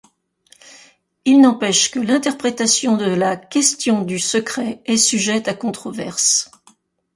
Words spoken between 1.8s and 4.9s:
que l'interprétation de la question du secret